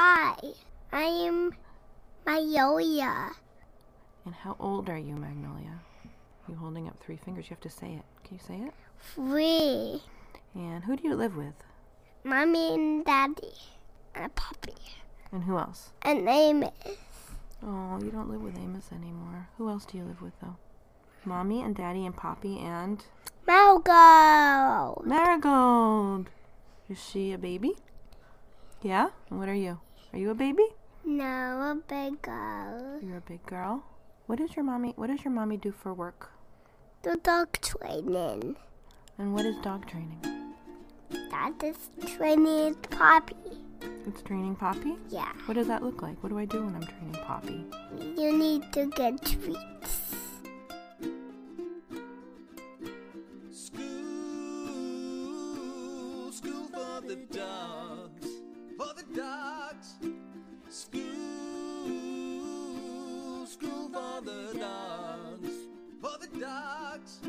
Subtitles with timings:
[0.00, 0.36] Hi,
[0.92, 1.50] I'm
[2.24, 3.30] Magnolia.
[4.24, 5.80] And how old are you, Magnolia?
[6.48, 7.46] You holding up three fingers.
[7.46, 8.04] You have to say it.
[8.22, 8.74] Can you say it?
[9.16, 10.00] Three.
[10.54, 11.54] And who do you live with?
[12.22, 13.54] Mommy and Daddy.
[14.14, 14.76] And Poppy.
[15.32, 15.90] And who else?
[16.02, 16.70] And Amos.
[17.66, 19.48] Oh, you don't live with Amos anymore.
[19.58, 20.58] Who else do you live with, though?
[21.24, 23.04] Mommy and Daddy and Poppy and
[23.48, 25.04] Marigold.
[25.04, 26.30] Marigold.
[26.88, 27.72] Is she a baby?
[28.80, 29.08] Yeah?
[29.28, 29.80] And what are you?
[30.12, 30.64] Are you a baby?
[31.04, 32.98] No, a big girl.
[33.02, 33.84] You're a big girl.
[34.26, 36.30] What does your mommy what does your mommy do for work?
[37.02, 38.56] The dog training.
[39.18, 40.20] And what is dog training?
[41.30, 43.36] That is training Poppy.
[44.06, 44.96] It's training Poppy?
[45.08, 45.32] Yeah.
[45.46, 46.22] What does that look like?
[46.22, 47.64] What do I do when I'm training Poppy?
[48.16, 50.14] You need to get treats.
[53.50, 53.92] School,
[56.32, 58.07] school for the dogs,
[58.88, 59.96] for the dogs.
[60.70, 61.02] School,
[63.46, 65.50] school for the dogs,
[66.00, 67.20] for the dogs.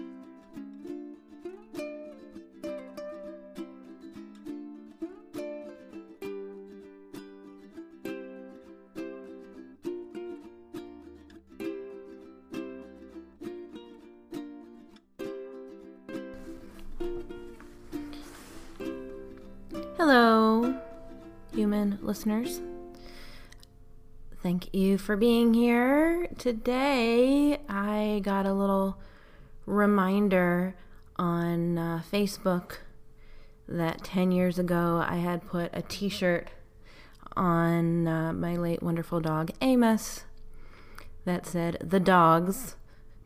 [22.09, 22.59] Listeners.
[24.41, 26.27] Thank you for being here.
[26.39, 28.97] Today, I got a little
[29.67, 30.75] reminder
[31.17, 32.77] on uh, Facebook
[33.67, 36.47] that 10 years ago I had put a t shirt
[37.37, 40.23] on uh, my late wonderful dog Amos
[41.25, 42.75] that said, The Dogs,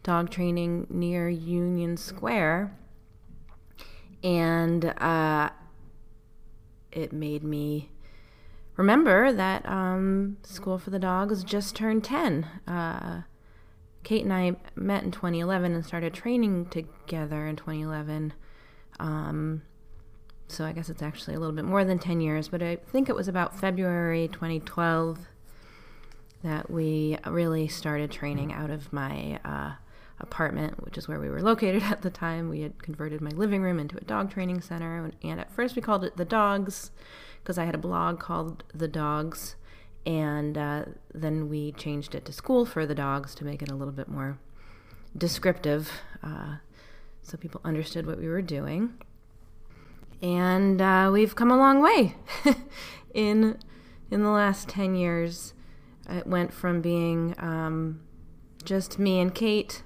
[0.03, 2.78] dog training near Union Square.
[4.22, 5.52] And uh,
[6.92, 7.92] it made me
[8.75, 12.45] remember that um, School for the Dogs just turned 10.
[12.67, 13.21] Uh,
[14.03, 18.33] Kate and I met in 2011 and started training together in 2011.
[19.00, 19.63] Um,
[20.47, 23.09] so I guess it's actually a little bit more than 10 years, but I think
[23.09, 25.19] it was about February 2012
[26.44, 29.72] that we really started training out of my uh,
[30.19, 32.50] apartment, which is where we were located at the time.
[32.50, 35.81] We had converted my living room into a dog training center, and at first we
[35.81, 36.91] called it the Dogs
[37.44, 39.56] because I had a blog called The Dogs,
[40.06, 43.76] and uh, then we changed it to School for the Dogs to make it a
[43.76, 44.40] little bit more
[45.18, 45.92] descriptive,
[46.24, 46.56] uh,
[47.22, 48.94] so people understood what we were doing.
[50.22, 52.16] And uh, we've come a long way
[53.14, 53.60] in
[54.10, 55.54] in the last ten years.
[56.10, 58.02] It went from being um,
[58.64, 59.84] just me and Kate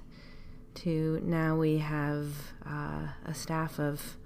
[0.82, 2.28] to now we have
[2.64, 4.16] uh, a staff of,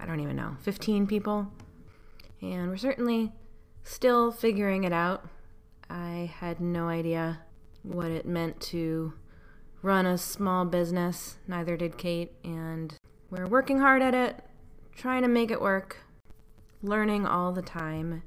[0.00, 1.52] I don't even know, 15 people.
[2.42, 3.32] And we're certainly
[3.84, 5.28] still figuring it out.
[5.88, 7.40] I had no idea
[7.82, 9.14] what it meant to
[9.80, 12.32] run a small business, neither did Kate.
[12.42, 12.94] And
[13.30, 14.44] we're working hard at it,
[14.94, 15.98] trying to make it work,
[16.82, 18.22] learning all the time.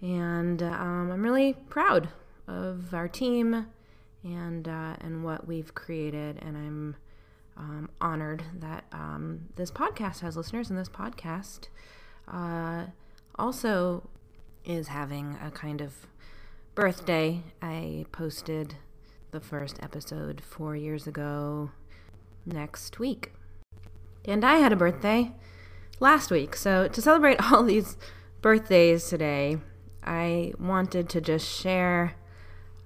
[0.00, 2.08] And um, I'm really proud
[2.46, 3.66] of our team
[4.24, 6.38] and uh, and what we've created.
[6.42, 6.96] And I'm
[7.56, 11.68] um, honored that um, this podcast has listeners, and this podcast
[12.32, 12.86] uh,
[13.38, 14.08] also
[14.64, 16.06] is having a kind of
[16.74, 17.42] birthday.
[17.62, 18.76] I posted
[19.30, 21.70] the first episode four years ago
[22.46, 23.32] next week,
[24.24, 25.32] and I had a birthday
[26.00, 26.56] last week.
[26.56, 27.96] So to celebrate all these
[28.42, 29.58] birthdays today,
[30.04, 32.14] I wanted to just share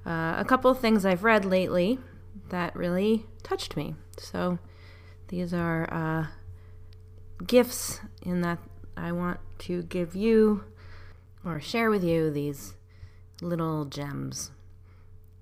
[0.04, 1.98] uh, a couple things I've read lately
[2.48, 3.94] that really touched me.
[4.18, 4.58] So
[5.28, 6.26] these are uh,
[7.46, 8.58] gifts in that
[8.96, 10.64] I want to give you
[11.44, 12.74] or share with you these
[13.40, 14.50] little gems.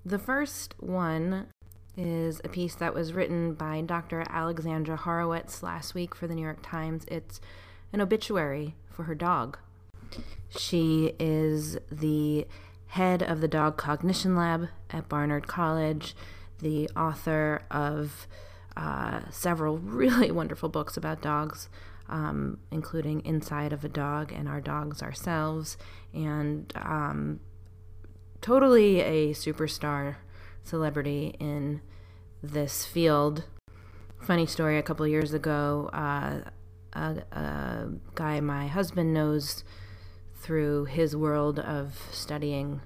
[0.05, 1.47] The first one
[1.95, 4.23] is a piece that was written by Dr.
[4.29, 7.05] Alexandra Horowitz last week for the New York Times.
[7.07, 7.39] It's
[7.93, 9.57] an obituary for her dog.
[10.49, 12.47] She is the
[12.87, 16.15] head of the Dog Cognition Lab at Barnard College,
[16.59, 18.27] the author of
[18.75, 21.69] uh, several really wonderful books about dogs,
[22.11, 25.77] um, including Inside of a Dog and Our Dogs Ourselves,
[26.13, 27.39] and um,
[28.41, 30.17] totally a superstar
[30.63, 31.81] celebrity in
[32.43, 33.45] this field.
[34.19, 36.41] Funny story a couple years ago, uh,
[36.93, 39.63] a, a guy my husband knows
[40.35, 42.81] through his world of studying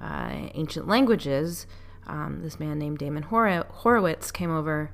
[0.00, 1.66] uh, ancient languages,
[2.06, 4.92] um, this man named Damon Hor- Horowitz came over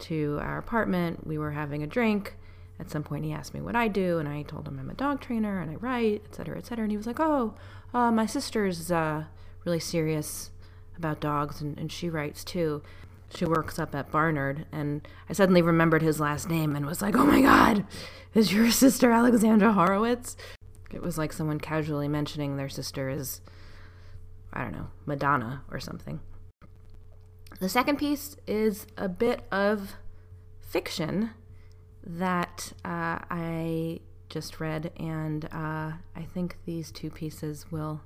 [0.00, 1.26] to our apartment.
[1.26, 2.36] We were having a drink,
[2.78, 4.94] at some point he asked me what I do, and I told him I'm a
[4.94, 6.84] dog trainer and I write, et cetera, et cetera.
[6.84, 7.54] And he was like, "Oh,
[7.94, 9.24] uh, my sister's uh,
[9.64, 10.50] really serious
[10.96, 12.82] about dogs, and, and she writes too.
[13.34, 17.14] She works up at Barnard." And I suddenly remembered his last name and was like,
[17.16, 17.84] "Oh my God,
[18.34, 20.36] is your sister Alexandra Horowitz?"
[20.92, 23.40] It was like someone casually mentioning their sister is,
[24.52, 26.20] I don't know, Madonna or something.
[27.60, 29.94] The second piece is a bit of
[30.60, 31.30] fiction
[32.04, 38.00] that uh, I just read, and uh, I think these two pieces will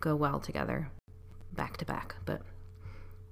[0.00, 0.90] go well together,
[1.52, 2.16] back to back.
[2.24, 2.42] But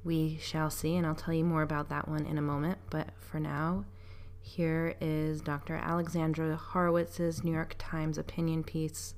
[0.05, 2.79] we shall see, and I'll tell you more about that one in a moment.
[2.91, 3.85] But for now,
[4.41, 5.77] here is Dr.
[5.77, 9.15] Alexandra Horowitz's New York Times opinion piece.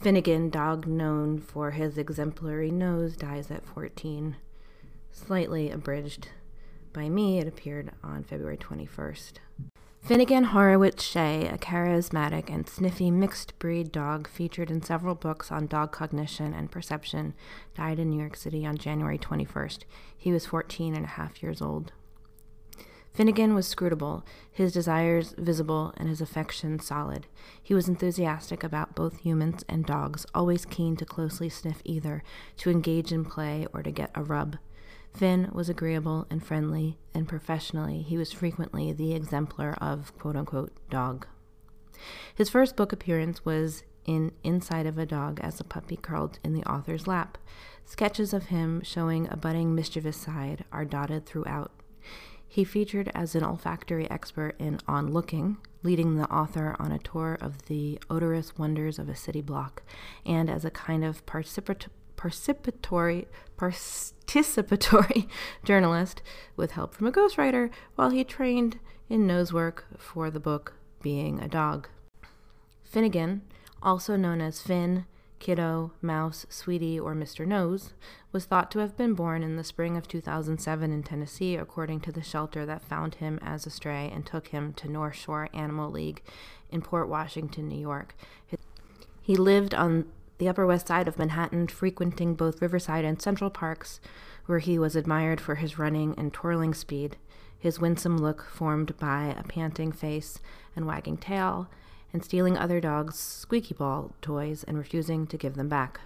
[0.00, 4.36] Finnegan, dog known for his exemplary nose, dies at 14.
[5.12, 6.28] Slightly abridged
[6.92, 9.32] by me, it appeared on February 21st.
[10.02, 15.68] Finnegan Horowitz Shea, a charismatic and sniffy mixed breed dog featured in several books on
[15.68, 17.34] dog cognition and perception,
[17.76, 19.84] died in New York City on January 21st.
[20.18, 21.92] He was 14 and a half years old.
[23.14, 27.26] Finnegan was scrutable, his desires visible and his affection solid.
[27.62, 32.24] He was enthusiastic about both humans and dogs, always keen to closely sniff either,
[32.56, 34.56] to engage in play, or to get a rub.
[35.12, 40.72] Finn was agreeable and friendly, and professionally, he was frequently the exemplar of quote unquote
[40.90, 41.26] dog.
[42.34, 46.54] His first book appearance was in Inside of a Dog as a puppy curled in
[46.54, 47.38] the author's lap.
[47.84, 51.72] Sketches of him showing a budding mischievous side are dotted throughout.
[52.48, 57.38] He featured as an olfactory expert in On Looking, leading the author on a tour
[57.40, 59.82] of the odorous wonders of a city block,
[60.26, 61.88] and as a kind of participatory
[62.22, 63.26] participatory
[63.56, 65.28] participatory
[65.64, 66.22] journalist
[66.56, 68.78] with help from a ghostwriter while he trained
[69.08, 71.88] in nose work for the book Being a Dog.
[72.84, 73.42] Finnegan,
[73.82, 75.06] also known as Finn,
[75.38, 77.44] Kiddo, Mouse, Sweetie, or Mr.
[77.44, 77.94] Nose,
[78.30, 82.12] was thought to have been born in the spring of 2007 in Tennessee, according to
[82.12, 85.90] the shelter that found him as a stray and took him to North Shore Animal
[85.90, 86.22] League
[86.70, 88.14] in Port Washington, New York.
[89.20, 90.06] He lived on
[90.42, 94.00] the Upper West Side of Manhattan, frequenting both Riverside and Central Parks,
[94.46, 97.16] where he was admired for his running and twirling speed,
[97.56, 100.40] his winsome look formed by a panting face
[100.74, 101.68] and wagging tail,
[102.12, 106.00] and stealing other dogs' squeaky ball toys and refusing to give them back.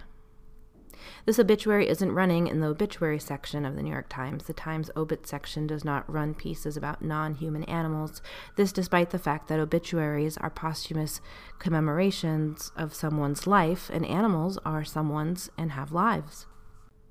[1.25, 4.43] This obituary isn't running in the obituary section of the New York Times.
[4.43, 8.21] The Times obit section does not run pieces about non human animals.
[8.55, 11.21] This, despite the fact that obituaries are posthumous
[11.59, 16.45] commemorations of someone's life, and animals are someone's and have lives.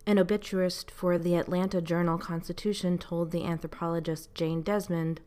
[0.07, 5.21] An obituarist for the Atlanta Journal Constitution told the anthropologist Jane Desmond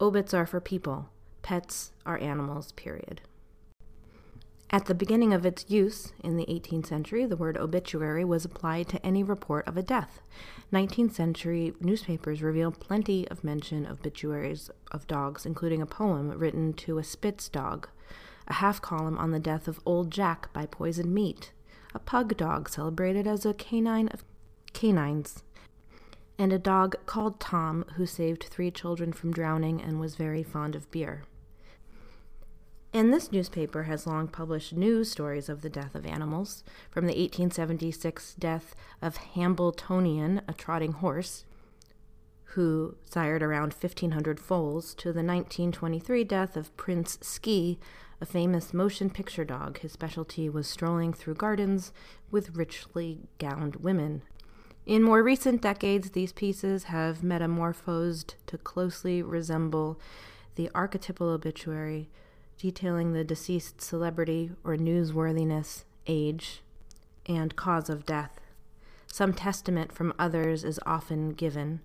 [0.00, 1.10] obits are for people,
[1.42, 3.20] pets are animals, period.
[4.74, 8.88] At the beginning of its use in the 18th century, the word obituary was applied
[8.88, 10.22] to any report of a death.
[10.72, 16.72] 19th century newspapers reveal plenty of mention of obituaries of dogs, including a poem written
[16.72, 17.86] to a Spitz dog,
[18.48, 21.52] a half column on the death of Old Jack by poisoned meat,
[21.94, 24.24] a pug dog celebrated as a canine of
[24.72, 25.42] canines,
[26.38, 30.74] and a dog called Tom who saved three children from drowning and was very fond
[30.74, 31.24] of beer.
[32.94, 37.14] And this newspaper has long published news stories of the death of animals, from the
[37.14, 41.46] 1876 death of Hambletonian, a trotting horse,
[42.52, 47.78] who sired around 1,500 foals, to the 1923 death of Prince Ski,
[48.20, 49.78] a famous motion picture dog.
[49.78, 51.92] His specialty was strolling through gardens
[52.30, 54.20] with richly gowned women.
[54.84, 59.98] In more recent decades, these pieces have metamorphosed to closely resemble
[60.56, 62.10] the archetypal obituary
[62.62, 66.62] detailing the deceased celebrity or newsworthiness, age,
[67.26, 68.40] and cause of death.
[69.08, 71.80] Some testament from others is often given,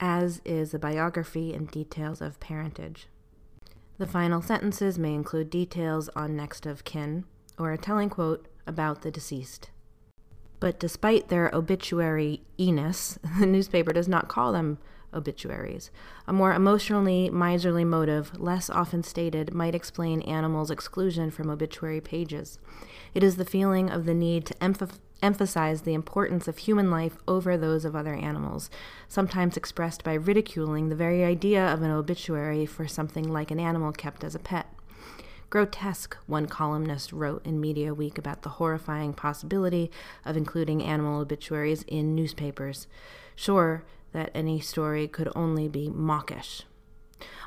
[0.00, 3.06] as is a biography and details of parentage.
[3.98, 7.26] The final sentences may include details on next of kin
[7.58, 9.68] or a telling quote about the deceased.
[10.58, 14.78] But despite their obituary eness, the newspaper does not call them
[15.14, 15.90] obituaries.
[16.26, 22.58] A more emotionally miserly motive, less often stated, might explain animals' exclusion from obituary pages.
[23.14, 27.16] It is the feeling of the need to emph- emphasize the importance of human life
[27.26, 28.70] over those of other animals,
[29.08, 33.92] sometimes expressed by ridiculing the very idea of an obituary for something like an animal
[33.92, 34.66] kept as a pet.
[35.54, 39.88] Grotesque, one columnist wrote in Media Week about the horrifying possibility
[40.24, 42.88] of including animal obituaries in newspapers.
[43.36, 46.62] Sure, that any story could only be mawkish.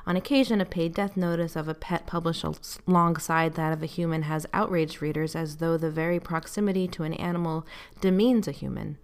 [0.05, 2.45] On occasion, a paid death notice of a pet published
[2.88, 7.13] alongside that of a human has outraged readers as though the very proximity to an
[7.15, 7.65] animal
[8.00, 8.97] demeans a human.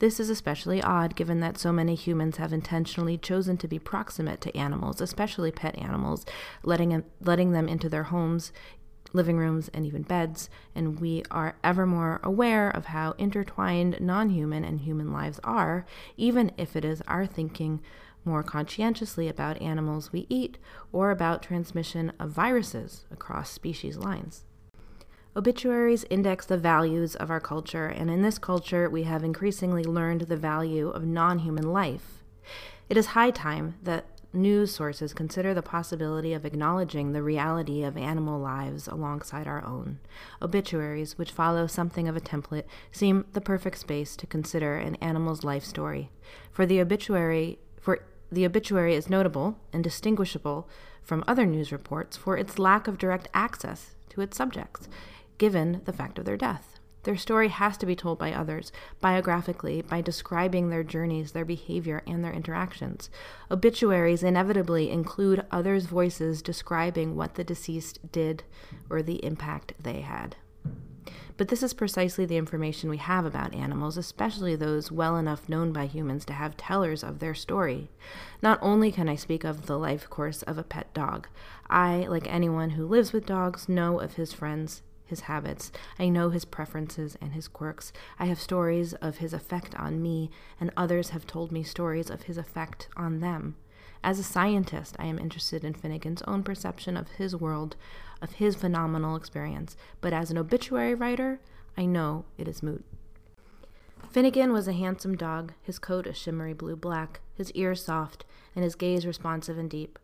[0.00, 4.40] This is especially odd given that so many humans have intentionally chosen to be proximate
[4.40, 6.24] to animals, especially pet animals,
[6.64, 8.52] letting, letting them into their homes,
[9.12, 14.30] living rooms, and even beds, and we are ever more aware of how intertwined non
[14.30, 15.86] human and human lives are,
[16.16, 17.80] even if it is our thinking
[18.24, 20.58] more conscientiously about animals we eat
[20.92, 24.44] or about transmission of viruses across species lines.
[25.36, 30.22] Obituaries index the values of our culture, and in this culture, we have increasingly learned
[30.22, 32.24] the value of non human life.
[32.88, 37.96] It is high time that news sources consider the possibility of acknowledging the reality of
[37.96, 39.98] animal lives alongside our own.
[40.42, 45.44] Obituaries, which follow something of a template, seem the perfect space to consider an animal's
[45.44, 46.10] life story.
[46.50, 50.68] For the obituary, for the obituary is notable and distinguishable
[51.02, 54.88] from other news reports for its lack of direct access to its subjects,
[55.38, 56.77] given the fact of their death.
[57.08, 62.02] Their story has to be told by others, biographically, by describing their journeys, their behavior,
[62.06, 63.08] and their interactions.
[63.50, 68.42] Obituaries inevitably include others' voices describing what the deceased did
[68.90, 70.36] or the impact they had.
[71.38, 75.72] But this is precisely the information we have about animals, especially those well enough known
[75.72, 77.90] by humans to have tellers of their story.
[78.42, 81.26] Not only can I speak of the life course of a pet dog,
[81.70, 85.72] I, like anyone who lives with dogs, know of his friends, his habits.
[85.98, 87.92] I know his preferences and his quirks.
[88.18, 92.22] I have stories of his effect on me, and others have told me stories of
[92.22, 93.56] his effect on them.
[94.04, 97.76] As a scientist, I am interested in Finnegan's own perception of his world,
[98.22, 101.40] of his phenomenal experience, but as an obituary writer,
[101.76, 102.84] I know it is moot.
[104.10, 108.24] Finnegan was a handsome dog, his coat a shimmery blue black, his ears soft,
[108.54, 109.98] and his gaze responsive and deep.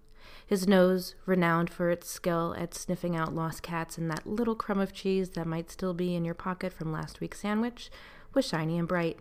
[0.46, 4.78] His nose, renowned for its skill at sniffing out lost cats and that little crumb
[4.78, 7.90] of cheese that might still be in your pocket from last week's sandwich,
[8.34, 9.18] was shiny and bright.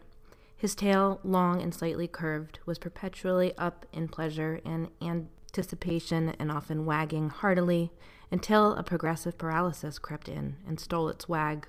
[0.55, 6.85] His tail, long and slightly curved, was perpetually up in pleasure and anticipation and often
[6.85, 7.91] wagging heartily
[8.31, 11.67] until a progressive paralysis crept in and stole its wag.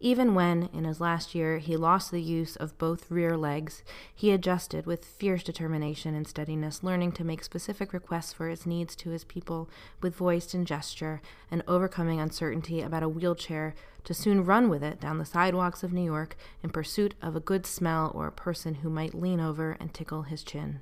[0.00, 3.82] Even when, in his last year, he lost the use of both rear legs,
[4.14, 8.94] he adjusted with fierce determination and steadiness, learning to make specific requests for his needs
[8.94, 9.68] to his people
[10.00, 13.74] with voice and gesture, and overcoming uncertainty about a wheelchair
[14.04, 17.40] to soon run with it down the sidewalks of New York in pursuit of a
[17.40, 20.80] good smell or a person who might lean over and tickle his chin.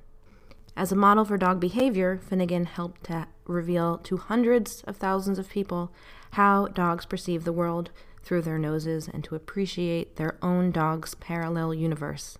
[0.75, 5.49] As a model for dog behavior, Finnegan helped to reveal to hundreds of thousands of
[5.49, 5.91] people
[6.33, 7.89] how dogs perceive the world
[8.27, 12.37] through their noses and to appreciate their own dog's parallel universe.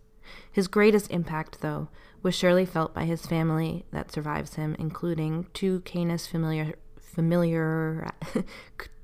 [0.52, 1.88] His greatest impact, though,
[2.22, 8.10] was surely felt by his family that survives him, including two Canis familiar, familiar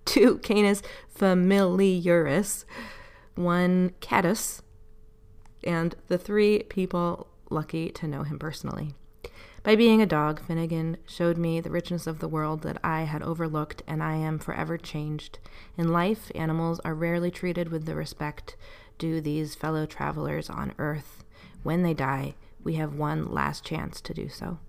[0.05, 2.65] two Canis familiaris,
[3.35, 4.61] one Catus,
[5.63, 8.93] and the three people lucky to know him personally.
[9.63, 13.24] By being a dog, Finnegan showed me the richness of the world that I had
[13.24, 15.39] overlooked, and I am forever changed.
[15.77, 18.58] In life, animals are rarely treated with the respect
[18.98, 21.24] due these fellow travelers on earth.
[21.63, 24.60] When they die, we have one last chance to do so.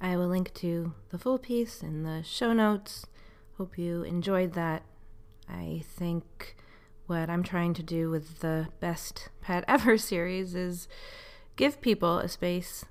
[0.00, 3.04] I will link to the full piece in the show notes.
[3.58, 4.84] Hope you enjoyed that.
[5.46, 6.56] I think
[7.06, 10.88] what I'm trying to do with the Best Pet Ever series is
[11.56, 12.86] give people a space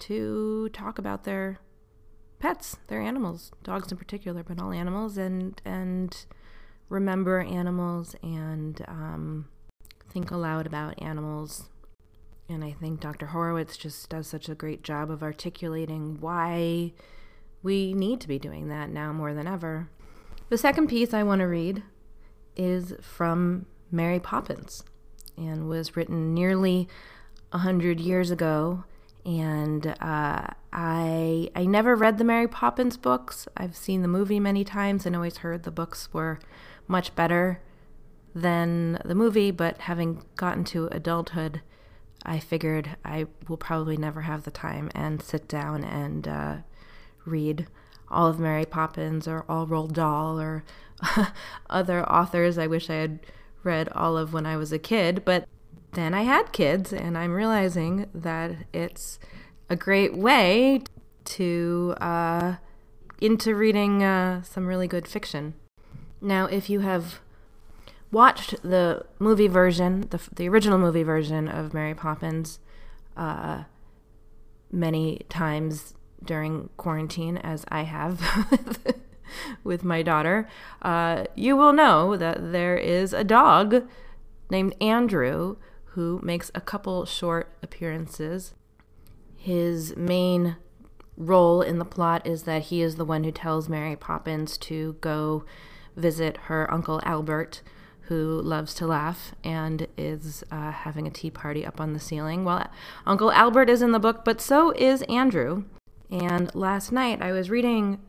[0.00, 1.60] to talk about their
[2.38, 6.26] pets, their animals, dogs in particular, but all animals, and and
[6.88, 9.48] remember animals and um,
[10.10, 11.68] think aloud about animals.
[12.48, 13.26] And I think Dr.
[13.26, 16.92] Horowitz just does such a great job of articulating why
[17.62, 19.88] we need to be doing that now more than ever.
[20.48, 21.84] The second piece I want to read
[22.56, 24.82] is from Mary Poppins
[25.36, 26.88] and was written nearly
[27.52, 28.84] a hundred years ago
[29.24, 33.46] and uh, I I never read the Mary Poppins books.
[33.56, 36.38] I've seen the movie many times and always heard the books were
[36.88, 37.60] much better
[38.34, 39.50] than the movie.
[39.50, 41.60] But having gotten to adulthood,
[42.24, 46.56] I figured I will probably never have the time and sit down and uh,
[47.24, 47.66] read
[48.10, 50.64] all of Mary Poppins or all Roald Dahl or
[51.70, 53.20] other authors I wish I had
[53.62, 55.24] read all of when I was a kid.
[55.24, 55.46] But
[55.92, 59.18] then I had kids, and I'm realizing that it's
[59.68, 60.82] a great way
[61.24, 62.54] to uh,
[63.20, 65.54] into reading uh, some really good fiction.
[66.20, 67.20] Now, if you have
[68.12, 72.58] watched the movie version, the the original movie version of Mary Poppins,
[73.16, 73.64] uh,
[74.70, 75.94] many times,
[76.24, 78.20] during quarantine, as I have
[79.64, 80.48] with my daughter,
[80.82, 83.86] uh, you will know that there is a dog
[84.50, 85.56] named Andrew
[85.94, 88.54] who makes a couple short appearances.
[89.36, 90.56] His main
[91.16, 94.96] role in the plot is that he is the one who tells Mary Poppins to
[95.00, 95.44] go
[95.96, 97.62] visit her Uncle Albert,
[98.02, 102.44] who loves to laugh and is uh, having a tea party up on the ceiling.
[102.44, 102.68] Well,
[103.06, 105.64] Uncle Albert is in the book, but so is Andrew.
[106.10, 108.00] And last night I was reading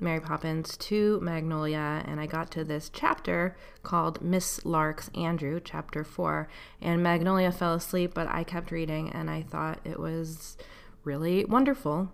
[0.00, 6.04] Mary Poppins to Magnolia, and I got to this chapter called Miss Lark's Andrew, chapter
[6.04, 6.48] four.
[6.80, 10.56] And Magnolia fell asleep, but I kept reading, and I thought it was
[11.04, 12.10] really wonderful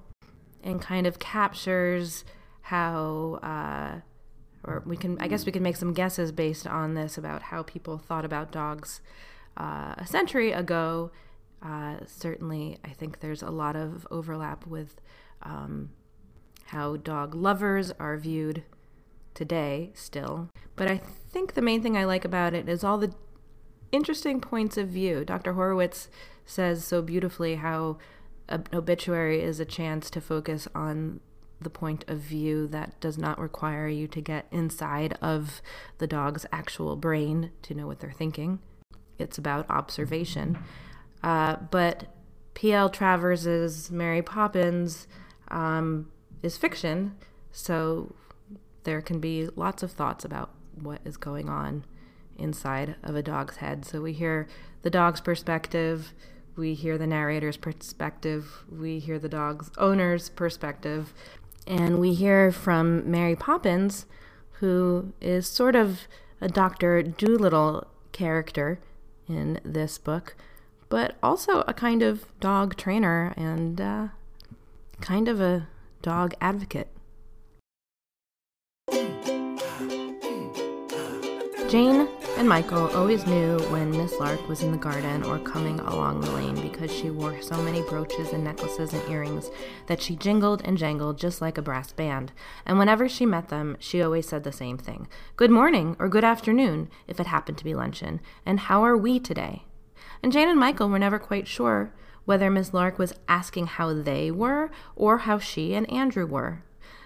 [0.62, 2.25] and kind of captures
[2.62, 3.38] how.
[3.43, 4.00] Uh,
[4.64, 7.62] or we can, I guess we can make some guesses based on this about how
[7.62, 9.00] people thought about dogs
[9.57, 11.12] uh, a century ago.
[11.62, 15.00] Uh, certainly, I think there's a lot of overlap with
[15.43, 15.90] um,
[16.66, 18.62] how dog lovers are viewed
[19.35, 20.49] today still.
[20.75, 23.14] But I think the main thing I like about it is all the
[23.92, 25.25] interesting points of view.
[25.25, 25.54] Dr.
[25.54, 26.08] Horowitz
[26.44, 27.99] says so beautifully how
[28.49, 31.20] an obituary is a chance to focus on
[31.61, 35.62] the point of view that does not require you to get inside of
[35.99, 38.58] the dog's actual brain to know what they're thinking.
[39.18, 40.58] It's about observation.
[41.23, 42.14] Uh, but
[42.54, 42.90] P.L.
[42.90, 45.06] Travers's Mary Poppins
[45.49, 46.11] um,
[46.43, 47.16] is fiction,
[47.50, 48.14] so
[48.85, 51.85] there can be lots of thoughts about what is going on
[52.38, 53.85] inside of a dog's head.
[53.85, 54.47] So we hear
[54.83, 56.12] the dog's perspective,
[56.55, 61.12] we hear the narrator's perspective, we hear the dog's owner's perspective,
[61.66, 64.07] and we hear from Mary Poppins,
[64.61, 66.02] who is sort of
[66.40, 67.02] a Dr.
[67.02, 68.78] Dolittle character
[69.28, 70.37] in this book,
[70.88, 74.09] but also a kind of dog trainer and uh,
[75.00, 75.69] kind of a
[76.03, 76.88] dog advocate.
[81.69, 86.20] Jane and Michael always knew when Miss Lark was in the garden or coming along
[86.20, 89.51] the lane because she wore so many brooches and necklaces and earrings
[89.87, 92.31] that she jingled and jangled just like a brass band.
[92.64, 96.25] And whenever she met them, she always said the same thing Good morning or good
[96.25, 99.64] afternoon, if it happened to be luncheon, and how are we today?
[100.23, 101.92] And Jane and Michael were never quite sure
[102.27, 106.62] whether Miss Lark was asking how they were or how she and Andrew were.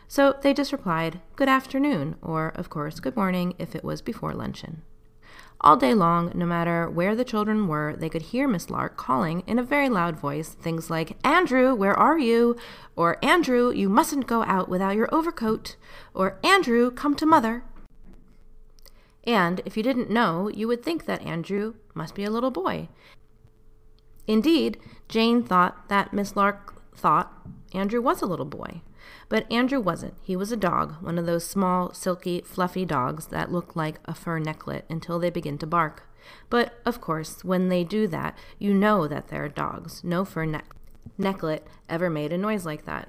[0.09, 4.35] So they just replied, Good afternoon, or, of course, good morning if it was before
[4.35, 4.83] luncheon.
[5.61, 9.45] All day long, no matter where the children were, they could hear Miss Lark calling
[9.47, 12.57] in a very loud voice things like, Andrew, where are you?
[12.97, 15.77] Or, Andrew, you mustn't go out without your overcoat.
[16.15, 17.63] Or, Andrew, come to mother.
[19.25, 22.89] And if you didn't know, you would think that Andrew must be a little boy.
[24.27, 24.79] Indeed,
[25.09, 27.33] Jane thought that Miss Lark thought
[27.73, 28.83] Andrew was a little boy.
[29.29, 30.15] But Andrew wasn't.
[30.23, 34.15] He was a dog, one of those small, silky, fluffy dogs that look like a
[34.15, 36.09] fur necklet until they begin to bark.
[36.49, 40.05] But, of course, when they do that, you know that they're dogs.
[40.05, 40.61] No fur ne-
[41.19, 43.09] necklet ever made a noise like that.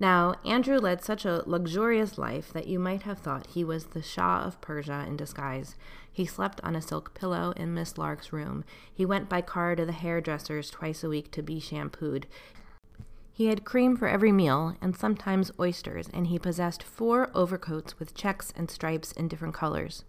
[0.00, 4.00] Now, Andrew led such a luxurious life that you might have thought he was the
[4.00, 5.76] Shah of Persia in disguise.
[6.10, 8.64] He slept on a silk pillow in Miss Lark's room.
[8.92, 12.26] He went by car to the hairdresser's twice a week to be shampooed.
[13.30, 18.14] He had cream for every meal, and sometimes oysters, and he possessed four overcoats with
[18.14, 20.04] checks and stripes in different colors.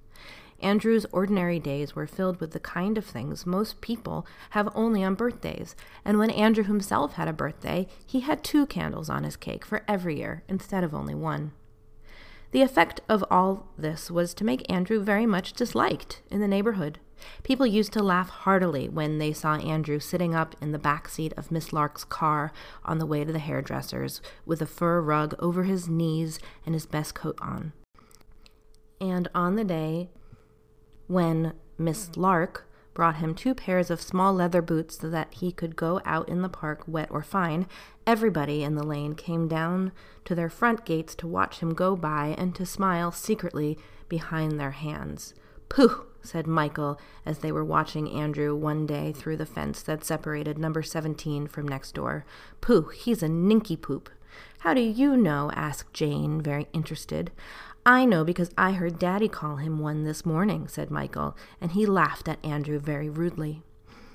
[0.61, 5.15] Andrew's ordinary days were filled with the kind of things most people have only on
[5.15, 9.65] birthdays, and when Andrew himself had a birthday, he had two candles on his cake
[9.65, 11.51] for every year instead of only one.
[12.51, 16.99] The effect of all this was to make Andrew very much disliked in the neighborhood.
[17.43, 21.33] People used to laugh heartily when they saw Andrew sitting up in the back seat
[21.37, 22.51] of Miss Lark's car
[22.83, 26.85] on the way to the hairdresser's with a fur rug over his knees and his
[26.85, 27.73] best coat on.
[28.99, 30.09] And on the day
[31.11, 35.75] when Miss Lark brought him two pairs of small leather boots so that he could
[35.75, 37.67] go out in the park, wet or fine,
[38.07, 39.91] everybody in the lane came down
[40.25, 43.77] to their front gates to watch him go by and to smile secretly
[44.09, 45.33] behind their hands.
[45.69, 46.05] Pooh!
[46.23, 50.83] said Michael as they were watching Andrew one day through the fence that separated number
[50.83, 52.25] 17 from next door.
[52.59, 54.09] Pooh, he's a nincompoop.
[54.59, 55.49] How do you know?
[55.55, 57.31] asked Jane, very interested.
[57.85, 61.85] I know because I heard Daddy call him one this morning, said Michael, and he
[61.87, 63.63] laughed at Andrew very rudely.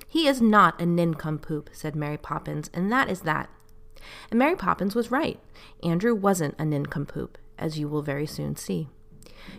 [0.06, 3.50] He is not a nincompoop, said Mary Poppins, and that is that.
[4.30, 5.40] And Mary Poppins was right.
[5.82, 8.88] Andrew wasn't a nincompoop, as you will very soon see.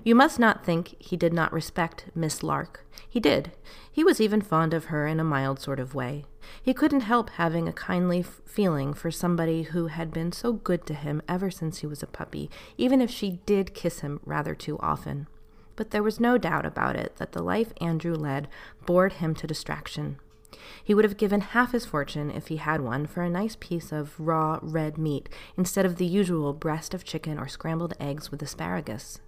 [0.03, 2.85] You must not think he did not respect Miss Lark.
[3.09, 3.51] He did.
[3.91, 6.25] He was even fond of her in a mild sort of way.
[6.61, 10.85] He couldn't help having a kindly f- feeling for somebody who had been so good
[10.85, 14.53] to him ever since he was a puppy, even if she did kiss him rather
[14.53, 15.27] too often.
[15.75, 18.47] But there was no doubt about it that the life Andrew led
[18.85, 20.17] bored him to distraction.
[20.83, 23.91] He would have given half his fortune, if he had one, for a nice piece
[23.91, 28.41] of raw red meat instead of the usual breast of chicken or scrambled eggs with
[28.41, 29.19] asparagus.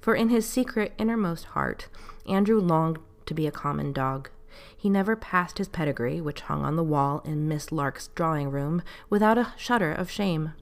[0.00, 1.88] For in his secret innermost heart,
[2.26, 4.30] Andrew longed to be a common dog.
[4.76, 8.82] He never passed his pedigree, which hung on the wall in Miss Lark's drawing room,
[9.10, 10.54] without a shudder of shame.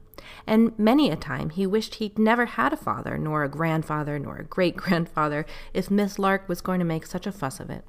[0.45, 4.37] And many a time he wished he'd never had a father, nor a grandfather, nor
[4.37, 7.85] a great grandfather, if Miss Lark was going to make such a fuss of it.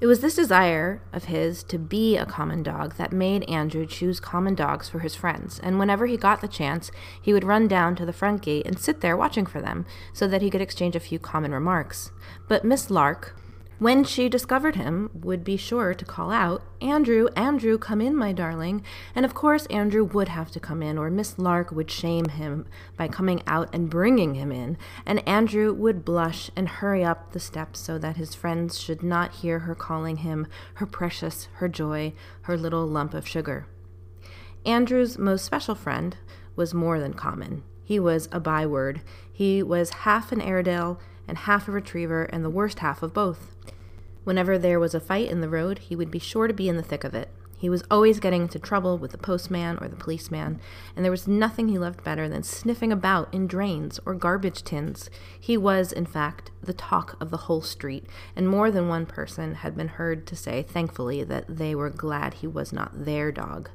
[0.00, 4.20] It was this desire of his to be a common dog that made Andrew choose
[4.20, 6.90] common dogs for his friends, and whenever he got the chance,
[7.22, 10.26] he would run down to the front gate and sit there watching for them, so
[10.26, 12.10] that he could exchange a few common remarks.
[12.48, 13.36] But Miss Lark,
[13.78, 18.32] when she discovered him, would be sure to call out, Andrew, Andrew, come in, my
[18.32, 18.82] darling.
[19.14, 22.66] And of course, Andrew would have to come in, or Miss Lark would shame him
[22.96, 27.40] by coming out and bringing him in, and Andrew would blush and hurry up the
[27.40, 32.12] steps so that his friends should not hear her calling him her precious, her joy,
[32.42, 33.66] her little lump of sugar.
[34.64, 36.16] Andrew's most special friend
[36.56, 37.62] was more than common.
[37.84, 39.02] He was a byword.
[39.30, 43.54] He was half an Airedale and half a retriever, and the worst half of both.
[44.24, 46.76] Whenever there was a fight in the road, he would be sure to be in
[46.76, 47.28] the thick of it.
[47.56, 50.60] He was always getting into trouble with the postman or the policeman,
[50.94, 55.08] and there was nothing he loved better than sniffing about in drains or garbage tins.
[55.40, 58.06] He was, in fact, the talk of the whole street,
[58.36, 62.34] and more than one person had been heard to say, thankfully, that they were glad
[62.34, 63.70] he was not their dog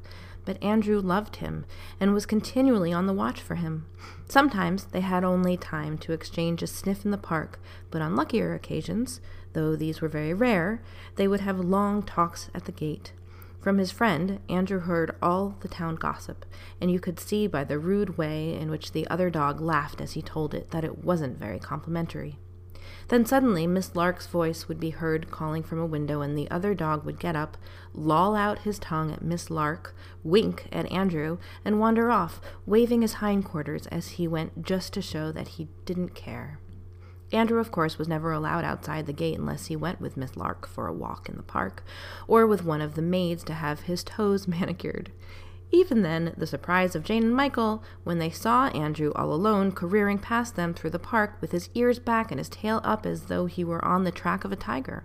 [0.49, 1.63] but Andrew loved him
[1.99, 3.85] and was continually on the watch for him.
[4.27, 8.55] Sometimes they had only time to exchange a sniff in the park, but on luckier
[8.55, 9.21] occasions,
[9.53, 10.81] though these were very rare,
[11.17, 13.13] they would have long talks at the gate.
[13.61, 16.47] From his friend, Andrew heard all the town gossip,
[16.81, 20.13] and you could see by the rude way in which the other dog laughed as
[20.13, 22.39] he told it that it wasn't very complimentary.
[23.09, 26.75] Then suddenly Miss Lark's voice would be heard calling from a window, and the other
[26.75, 27.57] dog would get up,
[27.91, 33.13] loll out his tongue at Miss Lark, wink at Andrew, and wander off, waving his
[33.13, 36.59] hindquarters as he went just to show that he didn't care.
[37.31, 40.67] Andrew, of course, was never allowed outside the gate unless he went with Miss Lark
[40.67, 41.83] for a walk in the park,
[42.27, 45.11] or with one of the maids to have his toes manicured.
[45.71, 50.17] Even then, the surprise of Jane and Michael when they saw Andrew all alone careering
[50.17, 53.45] past them through the park with his ears back and his tail up as though
[53.45, 55.03] he were on the track of a tiger.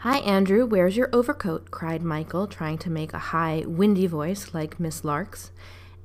[0.00, 1.70] Hi, Andrew, where's your overcoat?
[1.70, 5.50] cried Michael, trying to make a high, windy voice like Miss Lark's.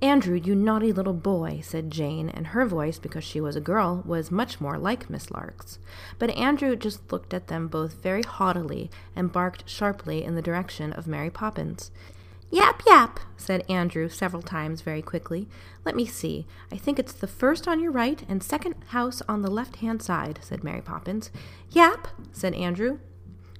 [0.01, 4.01] Andrew, you naughty little boy, said Jane, and her voice, because she was a girl,
[4.05, 5.77] was much more like Miss Lark's.
[6.17, 10.91] But Andrew just looked at them both very haughtily and barked sharply in the direction
[10.93, 11.91] of Mary Poppins.
[12.53, 15.47] Yap, yap, said Andrew several times very quickly.
[15.85, 16.45] Let me see.
[16.69, 20.01] I think it's the first on your right and second house on the left hand
[20.01, 21.31] side, said Mary Poppins.
[21.69, 22.99] Yap, said Andrew.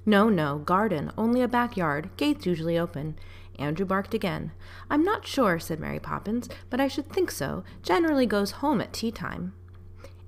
[0.04, 3.16] No, no, garden, only a backyard, gates usually open.
[3.58, 4.52] Andrew barked again.
[4.90, 7.64] I'm not sure, said Mary Poppins, but I should think so.
[7.82, 9.54] Generally goes home at tea time.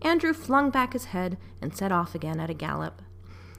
[0.01, 3.03] Andrew flung back his head and set off again at a gallop.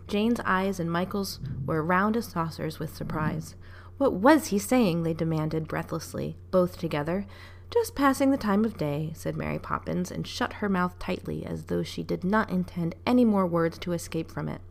[0.07, 3.55] Jane's eyes and Michael's were round as saucers with surprise.
[3.97, 5.03] What was he saying?
[5.03, 7.25] they demanded breathlessly, both together.
[7.71, 11.65] Just passing the time of day, said Mary Poppins, and shut her mouth tightly as
[11.65, 14.61] though she did not intend any more words to escape from it.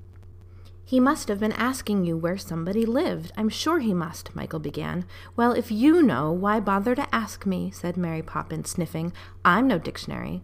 [0.86, 3.32] He must have been asking you where somebody lived.
[3.36, 5.06] I'm sure he must, Michael began.
[5.34, 7.70] Well, if you know, why bother to ask me?
[7.70, 9.12] said Mary Poppins, sniffing.
[9.44, 10.42] I'm no dictionary.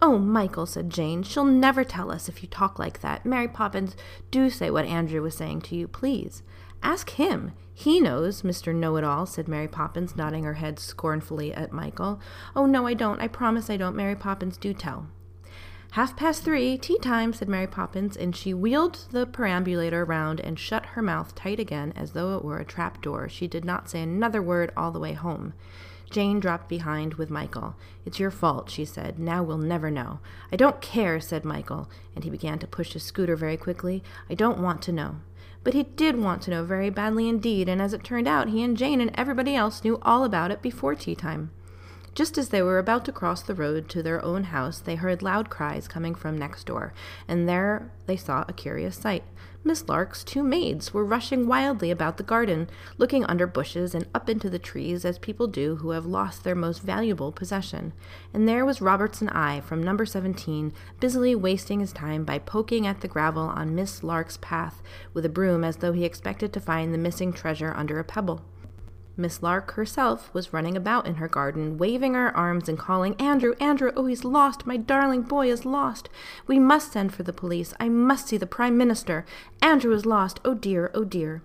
[0.00, 3.26] Oh, Michael, said Jane, she'll never tell us if you talk like that.
[3.26, 3.96] Mary Poppins,
[4.30, 6.44] do say what Andrew was saying to you, please.
[6.82, 7.52] Ask him.
[7.80, 8.74] He knows, Mr.
[8.74, 12.20] Know It All, said Mary Poppins, nodding her head scornfully at Michael.
[12.54, 13.22] Oh, no, I don't.
[13.22, 13.96] I promise I don't.
[13.96, 15.06] Mary Poppins, do tell.
[15.92, 20.58] Half past three, tea time, said Mary Poppins, and she wheeled the perambulator round and
[20.58, 23.30] shut her mouth tight again as though it were a trap door.
[23.30, 25.54] She did not say another word all the way home.
[26.10, 27.76] Jane dropped behind with Michael.
[28.04, 29.18] It's your fault, she said.
[29.18, 30.20] Now we'll never know.
[30.52, 34.02] I don't care, said Michael, and he began to push his scooter very quickly.
[34.28, 35.20] I don't want to know.
[35.62, 38.62] But he did want to know very badly indeed, and as it turned out, he
[38.62, 41.50] and Jane and everybody else knew all about it before tea time.
[42.12, 45.22] Just as they were about to cross the road to their own house, they heard
[45.22, 46.92] loud cries coming from next door,
[47.28, 49.22] and there they saw a curious sight.
[49.62, 52.68] Miss Lark's two maids were rushing wildly about the garden,
[52.98, 56.54] looking under bushes and up into the trees as people do who have lost their
[56.54, 57.92] most valuable possession.
[58.34, 63.02] And there was Robertson Ay from number 17, busily wasting his time by poking at
[63.02, 66.92] the gravel on Miss Lark's path with a broom as though he expected to find
[66.92, 68.42] the missing treasure under a pebble.
[69.20, 73.54] Miss Lark herself was running about in her garden, waving her arms and calling, Andrew,
[73.60, 74.66] Andrew, oh, he's lost!
[74.66, 76.08] My darling boy is lost!
[76.46, 77.74] We must send for the police.
[77.78, 79.24] I must see the Prime Minister.
[79.60, 80.40] Andrew is lost!
[80.44, 81.42] Oh dear, oh dear.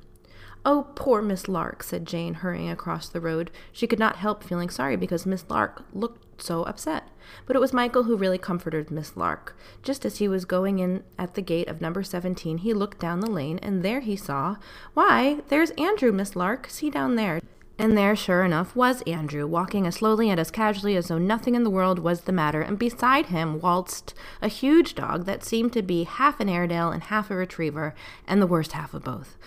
[0.67, 3.51] Oh, poor Miss Lark, said Jane, hurrying across the road.
[3.71, 7.09] She could not help feeling sorry because Miss Lark looked so upset.
[7.45, 9.55] But it was Michael who really comforted Miss Lark.
[9.83, 13.19] Just as he was going in at the gate of number 17, he looked down
[13.19, 14.55] the lane, and there he saw,
[14.95, 16.67] Why, there's Andrew, Miss Lark.
[16.69, 17.41] See down there.
[17.77, 21.55] And there, sure enough, was Andrew, walking as slowly and as casually as though nothing
[21.55, 25.73] in the world was the matter, and beside him waltzed a huge dog that seemed
[25.73, 27.93] to be half an Airedale and half a Retriever,
[28.25, 29.38] and the worst half of both.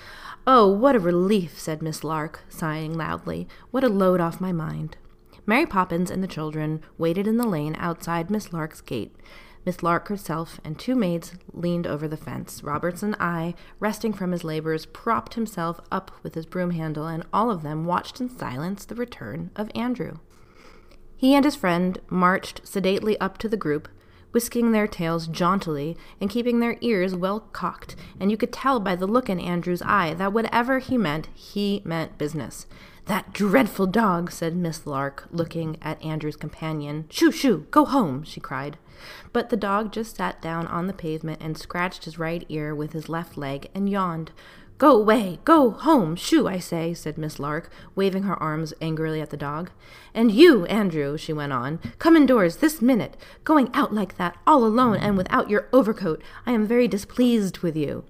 [0.47, 3.49] Oh, what a relief, said Miss Lark, sighing loudly.
[3.71, 4.99] What a load off my mind.
[5.47, 9.17] Mary Poppins and the children waited in the lane outside Miss Lark's gate.
[9.69, 12.63] Miss Lark herself and two maids leaned over the fence.
[12.65, 17.51] Robertson Ay, resting from his labors, propped himself up with his broom handle, and all
[17.51, 20.21] of them watched in silence the return of Andrew.
[21.19, 23.89] He and his friend marched sedately up to the group,
[24.33, 28.97] whisking their tails jauntily and keeping their ears well cocked, and you could tell by
[28.97, 32.67] the look in Andrew's eye that whatever he meant, he meant business.
[33.09, 37.07] That dreadful dog, said Miss Lark, looking at Andrew's companion.
[37.09, 38.77] Shoo, shoo, go home, she cried.
[39.33, 42.93] But the dog just sat down on the pavement and scratched his right ear with
[42.93, 44.33] his left leg and yawned.
[44.77, 45.39] Go away!
[45.47, 46.17] Go home!
[46.17, 49.71] Shoo, I say, said Miss Lark, waving her arms angrily at the dog.
[50.13, 53.17] And you, Andrew, she went on, come indoors this minute.
[53.43, 56.21] Going out like that, all alone and without your overcoat.
[56.45, 58.05] I am very displeased with you.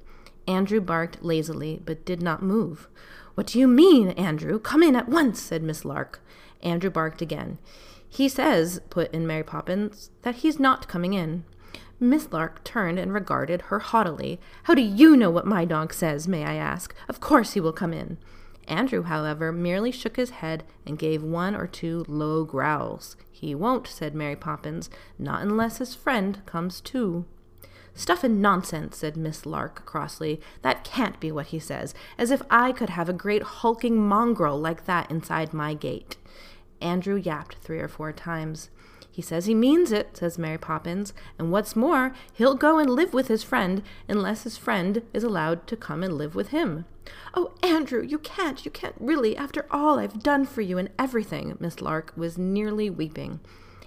[0.48, 2.88] Andrew barked lazily, but did not move.
[3.38, 4.58] What do you mean, Andrew?
[4.58, 6.20] Come in at once, said Miss Lark.
[6.60, 7.58] Andrew barked again.
[8.08, 11.44] He says, put in Mary Poppins, that he's not coming in.
[12.00, 14.40] Miss Lark turned and regarded her haughtily.
[14.64, 16.92] How do you know what my dog says, may I ask?
[17.08, 18.18] Of course he will come in.
[18.66, 23.14] Andrew, however, merely shook his head and gave one or two low growls.
[23.30, 27.24] He won't, said Mary Poppins, not unless his friend comes too.
[27.98, 30.40] Stuff and nonsense, said Miss Lark crossly.
[30.62, 34.56] That can't be what he says, as if I could have a great hulking mongrel
[34.56, 36.16] like that inside my gate.
[36.80, 38.70] Andrew yapped three or four times.
[39.10, 43.12] He says he means it, says Mary Poppins, and what's more, he'll go and live
[43.12, 46.84] with his friend unless his friend is allowed to come and live with him.
[47.34, 51.56] Oh, Andrew, you can't, you can't really, after all I've done for you and everything.
[51.58, 53.40] Miss Lark was nearly weeping.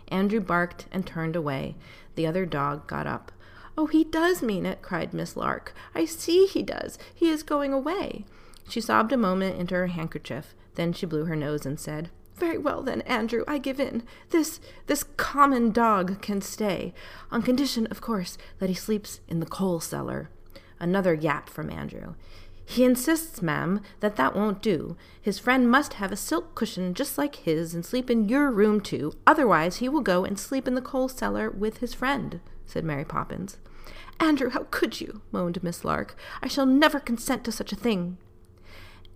[0.09, 1.77] Andrew barked and turned away.
[2.15, 3.31] The other dog got up.
[3.77, 5.73] Oh, he does mean it, cried Miss Lark.
[5.95, 6.97] I see he does.
[7.13, 8.25] He is going away.
[8.69, 10.53] She sobbed a moment into her handkerchief.
[10.75, 12.09] Then she blew her nose and said,
[12.41, 14.01] very well, then, Andrew, I give in.
[14.31, 16.91] This, this common dog can stay,
[17.29, 20.31] on condition, of course, that he sleeps in the coal cellar.
[20.79, 22.15] Another yap from Andrew.
[22.65, 24.97] He insists, ma'am, that that won't do.
[25.21, 28.81] His friend must have a silk cushion just like his and sleep in your room
[28.81, 29.13] too.
[29.27, 32.39] Otherwise, he will go and sleep in the coal cellar with his friend,
[32.71, 33.57] said Mary Poppins.
[34.19, 35.21] Andrew, how could you?
[35.31, 36.15] moaned Miss Lark.
[36.41, 38.17] I shall never consent to such a thing.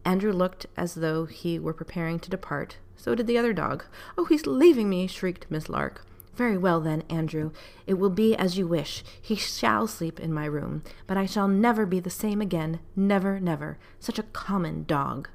[0.03, 3.85] Andrew looked as though he were preparing to depart, so did the other dog.
[4.17, 6.05] Oh, he's leaving me, shrieked Miss Lark.
[6.35, 7.51] Very well, then, Andrew.
[7.87, 9.03] It will be as you wish.
[9.21, 12.79] He shall sleep in my room, but I shall never be the same again.
[12.95, 13.77] Never, never.
[13.99, 15.29] Such a common dog.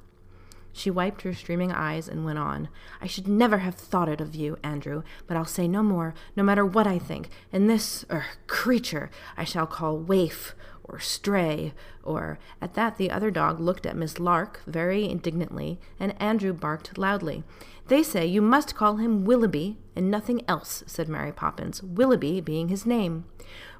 [0.73, 2.69] She wiped her streaming eyes and went on.
[3.01, 6.43] I should never have thought it of you, Andrew, but I'll say no more, no
[6.43, 7.29] matter what I think.
[7.53, 10.55] And this, er, creature I shall call Waif,
[10.85, 16.21] or Stray, or at that the other dog looked at Miss Lark very indignantly, and
[16.21, 17.45] Andrew barked loudly.
[17.87, 22.69] They say you must call him Willoughby and nothing else, said Mary Poppins, Willoughby being
[22.69, 23.25] his name.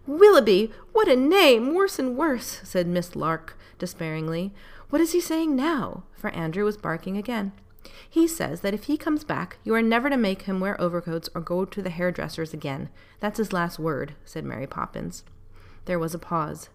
[0.07, 0.73] Willoughby!
[0.93, 1.75] What a name!
[1.75, 4.53] Worse and worse, said Miss Lark despairingly.
[4.91, 6.03] What is he saying now?
[6.17, 7.53] For Andrew was barking again.
[8.09, 11.29] He says that if he comes back, you are never to make him wear overcoats
[11.33, 12.89] or go to the hairdresser's again.
[13.21, 15.23] That's his last word, said Mary Poppins.
[15.85, 16.71] There was a pause.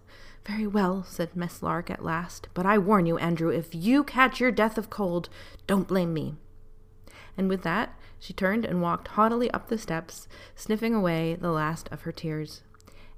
[0.46, 4.40] Very well, said Miss Lark at last, but I warn you, Andrew, if you catch
[4.40, 5.28] your death of cold,
[5.66, 6.36] don't blame me.
[7.36, 11.88] And with that, she turned and walked haughtily up the steps, sniffing away the last
[11.92, 12.62] of her tears.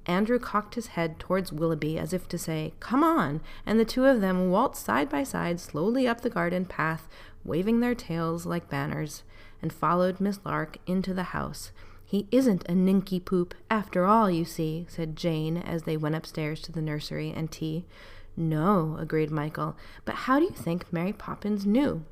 [0.09, 4.07] Andrew cocked his head towards Willoughby as if to say, Come on, and the two
[4.07, 7.09] of them waltzed side by side slowly up the garden path,
[7.45, 9.23] waving their tails like banners.
[9.61, 11.73] and followed Miss Lark into the house.
[12.05, 16.73] He isn't a nincompoop after all, you see, said Jane as they went upstairs to
[16.73, 17.85] the nursery and tea.
[18.37, 22.05] No, agreed Michael, but how do you think Mary Poppins knew?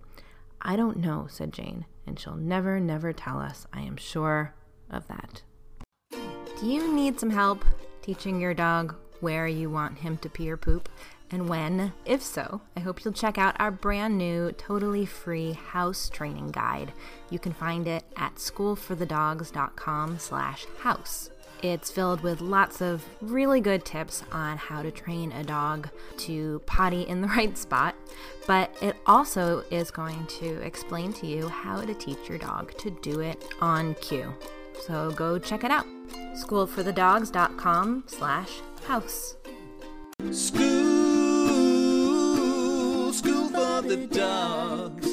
[0.61, 3.67] I don't know, said Jane, and she'll never, never tell us.
[3.73, 4.55] I am sure
[4.91, 5.43] of that.
[6.11, 7.65] Do you need some help
[8.07, 10.89] teaching your dog where you want him to pee or poop
[11.33, 11.93] and when?
[12.05, 16.93] If so, I hope you'll check out our brand new, totally free house training guide.
[17.31, 21.31] You can find it at schoolforthedogs.com slash house.
[21.63, 25.89] It's filled with lots of really good tips on how to train a dog
[26.19, 27.97] to potty in the right spot,
[28.47, 32.91] but it also is going to explain to you how to teach your dog to
[33.03, 34.33] do it on cue.
[34.87, 35.87] So go check it out.
[36.37, 39.37] schoolforthedogs.com slash house.
[40.31, 40.63] School,
[43.13, 45.07] school for the dogs.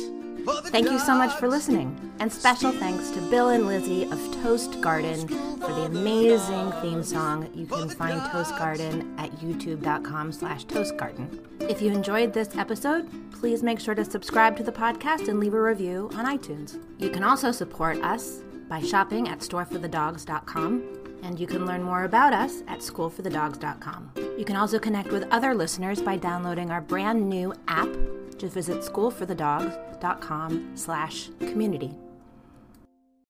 [0.46, 2.00] For the Thank you so much for listening.
[2.20, 7.50] And special thanks to Bill and Lizzie of Toast Garden for the amazing theme song.
[7.54, 11.40] You can find Toast Garden at youtube.com slash toastgarden.
[11.70, 15.54] If you enjoyed this episode, please make sure to subscribe to the podcast and leave
[15.54, 16.80] a review on iTunes.
[16.98, 22.34] You can also support us by shopping at storeforthedogs.com and you can learn more about
[22.34, 24.12] us at schoolforthedogs.com.
[24.38, 27.90] You can also connect with other listeners by downloading our brand new app.
[28.38, 31.98] Just visit schoolforthedogs.com slash community.